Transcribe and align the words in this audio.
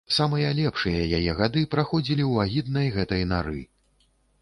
Самыя 0.15 0.53
лепшыя 0.59 1.03
яе 1.17 1.35
гады 1.43 1.63
праходзілі 1.75 2.23
ў 2.31 2.49
агіднай 2.49 2.93
гэтай 2.99 3.23
нары. 3.37 3.61